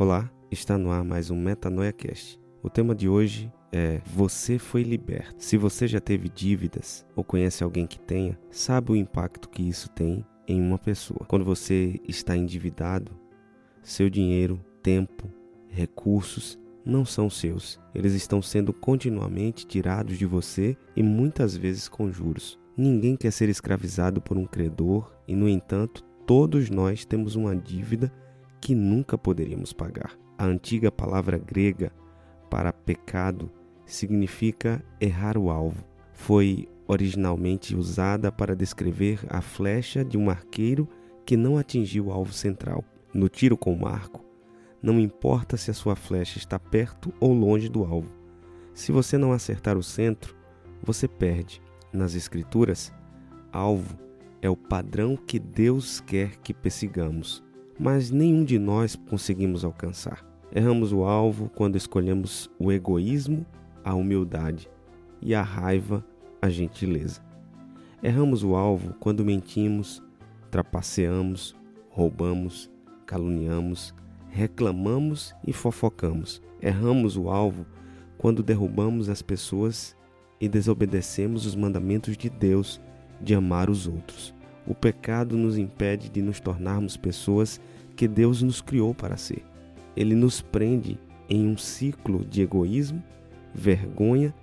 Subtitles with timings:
[0.00, 2.38] Olá, está no ar mais um Metanoia Cast.
[2.62, 5.34] O tema de hoje é Você foi liberto.
[5.42, 9.90] Se você já teve dívidas ou conhece alguém que tenha, sabe o impacto que isso
[9.90, 11.26] tem em uma pessoa.
[11.26, 13.10] Quando você está endividado,
[13.82, 15.28] seu dinheiro, tempo,
[15.66, 16.56] recursos
[16.86, 17.80] não são seus.
[17.92, 22.56] Eles estão sendo continuamente tirados de você e muitas vezes com juros.
[22.76, 28.12] Ninguém quer ser escravizado por um credor e, no entanto, todos nós temos uma dívida
[28.60, 30.18] que nunca poderíamos pagar.
[30.36, 31.92] A antiga palavra grega
[32.48, 33.50] para pecado
[33.84, 35.84] significa errar o alvo.
[36.12, 40.88] Foi originalmente usada para descrever a flecha de um arqueiro
[41.24, 42.84] que não atingiu o alvo central.
[43.12, 44.24] No tiro com o arco,
[44.82, 48.12] não importa se a sua flecha está perto ou longe do alvo.
[48.72, 50.36] Se você não acertar o centro,
[50.82, 51.60] você perde.
[51.92, 52.92] Nas Escrituras,
[53.50, 53.98] alvo
[54.40, 57.42] é o padrão que Deus quer que persigamos
[57.78, 60.24] mas nenhum de nós conseguimos alcançar.
[60.54, 63.46] Erramos o alvo quando escolhemos o egoísmo,
[63.84, 64.68] a humildade
[65.20, 66.04] e a raiva,
[66.40, 67.20] a gentileza.
[68.02, 70.02] Erramos o alvo quando mentimos,
[70.50, 71.54] trapaceamos,
[71.90, 72.70] roubamos,
[73.04, 73.94] caluniamos,
[74.28, 76.40] reclamamos e fofocamos.
[76.60, 77.66] Erramos o alvo
[78.16, 79.96] quando derrubamos as pessoas
[80.40, 82.80] e desobedecemos os mandamentos de Deus
[83.20, 84.34] de amar os outros.
[84.68, 87.58] O pecado nos impede de nos tornarmos pessoas
[87.96, 89.42] que Deus nos criou para ser.
[89.96, 93.02] Ele nos prende em um ciclo de egoísmo,
[93.54, 94.34] vergonha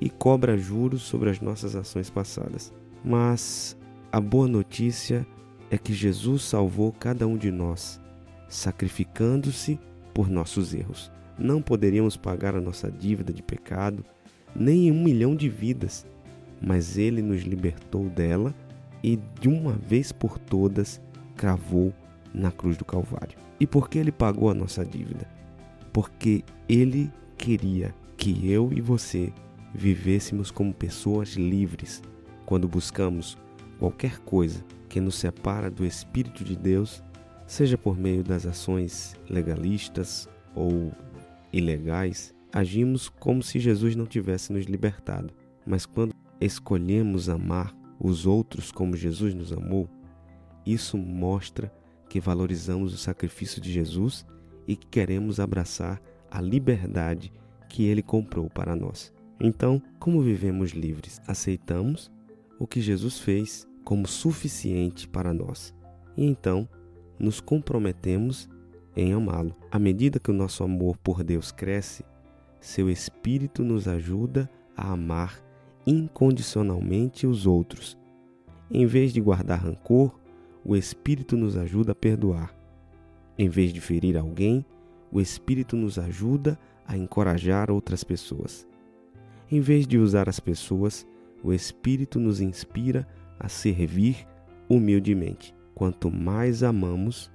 [0.00, 2.72] e cobra juros sobre as nossas ações passadas.
[3.04, 3.76] Mas
[4.10, 5.26] a boa notícia
[5.70, 8.00] é que Jesus salvou cada um de nós,
[8.48, 9.78] sacrificando-se
[10.14, 11.12] por nossos erros.
[11.38, 14.02] Não poderíamos pagar a nossa dívida de pecado,
[14.56, 16.06] nem um milhão de vidas,
[16.58, 18.54] mas Ele nos libertou dela
[19.04, 20.98] e de uma vez por todas
[21.36, 21.92] cravou
[22.32, 23.36] na cruz do Calvário.
[23.60, 25.28] E por que ele pagou a nossa dívida?
[25.92, 29.30] Porque ele queria que eu e você
[29.74, 32.02] vivêssemos como pessoas livres.
[32.46, 33.36] Quando buscamos
[33.78, 37.02] qualquer coisa que nos separa do Espírito de Deus,
[37.46, 40.90] seja por meio das ações legalistas ou
[41.52, 45.30] ilegais, agimos como se Jesus não tivesse nos libertado.
[45.66, 49.88] Mas quando escolhemos amar os outros como Jesus nos amou,
[50.66, 51.72] isso mostra
[52.06, 54.26] que valorizamos o sacrifício de Jesus
[54.68, 57.32] e que queremos abraçar a liberdade
[57.66, 59.10] que ele comprou para nós.
[59.40, 61.18] Então, como vivemos livres?
[61.26, 62.12] Aceitamos
[62.58, 65.74] o que Jesus fez como suficiente para nós
[66.14, 66.68] e então
[67.18, 68.48] nos comprometemos
[68.94, 69.56] em amá-lo.
[69.70, 72.04] À medida que o nosso amor por Deus cresce,
[72.60, 75.43] seu Espírito nos ajuda a amar
[75.86, 77.98] incondicionalmente os outros.
[78.70, 80.18] Em vez de guardar rancor,
[80.64, 82.54] o Espírito nos ajuda a perdoar.
[83.36, 84.64] Em vez de ferir alguém,
[85.12, 88.66] o Espírito nos ajuda a encorajar outras pessoas.
[89.50, 91.06] Em vez de usar as pessoas,
[91.42, 93.06] o Espírito nos inspira
[93.38, 94.26] a servir
[94.68, 95.54] humildemente.
[95.74, 97.30] Quanto mais amamos,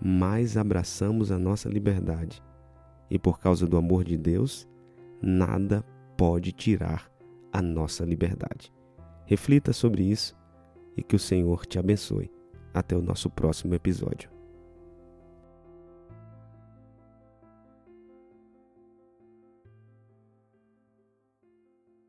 [0.00, 2.40] mais abraçamos a nossa liberdade.
[3.10, 4.68] E por causa do amor de Deus,
[5.20, 5.84] nada
[6.16, 7.09] pode tirar
[7.52, 8.72] a nossa liberdade.
[9.26, 10.36] Reflita sobre isso
[10.96, 12.30] e que o Senhor te abençoe.
[12.72, 14.39] Até o nosso próximo episódio.